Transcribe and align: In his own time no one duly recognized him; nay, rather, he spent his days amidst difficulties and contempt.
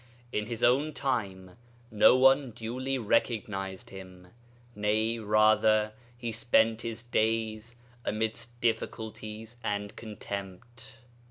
In 0.31 0.47
his 0.47 0.63
own 0.63 0.93
time 0.95 1.57
no 1.91 2.17
one 2.17 2.49
duly 2.53 2.97
recognized 2.97 3.91
him; 3.91 4.29
nay, 4.75 5.19
rather, 5.19 5.93
he 6.17 6.31
spent 6.31 6.81
his 6.81 7.03
days 7.03 7.75
amidst 8.03 8.59
difficulties 8.61 9.57
and 9.63 9.95
contempt. 9.95 10.95